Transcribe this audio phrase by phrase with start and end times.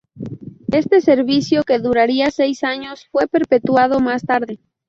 [0.71, 4.59] Este servicio, que duraría seis años, fue perpetuado más tarde.